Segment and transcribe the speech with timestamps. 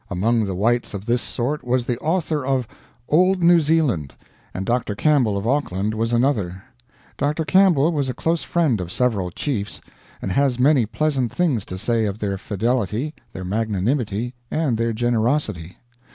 [0.09, 2.67] Among the whites of this sort was the author of
[3.07, 4.15] "Old New Zealand;"
[4.51, 4.95] and Dr.
[4.95, 6.63] Campbell of Auckland was another.
[7.19, 7.45] Dr.
[7.45, 9.79] Campbell was a close friend of several chiefs,
[10.19, 15.77] and has many pleasant things to say of their fidelity, their magnanimity, and their generosity.